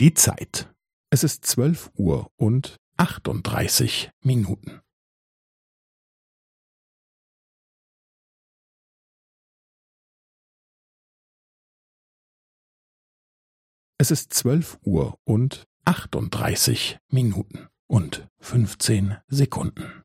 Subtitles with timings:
[0.00, 0.72] Die Zeit.
[1.10, 4.80] Es ist zwölf Uhr und achtunddreißig Minuten.
[14.00, 20.04] Es ist zwölf Uhr und achtunddreißig Minuten und fünfzehn Sekunden.